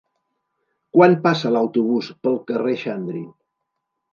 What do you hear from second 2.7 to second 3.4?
Xandri?